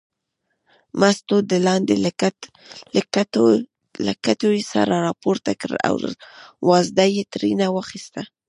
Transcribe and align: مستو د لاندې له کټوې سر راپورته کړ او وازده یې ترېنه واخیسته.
مستو 0.99 1.35
د 1.51 1.53
لاندې 1.67 1.95
له 4.05 4.13
کټوې 4.25 4.61
سر 4.71 4.87
راپورته 5.07 5.51
کړ 5.61 5.71
او 5.87 5.93
وازده 6.69 7.05
یې 7.15 7.23
ترېنه 7.33 7.65
واخیسته. 7.71 8.21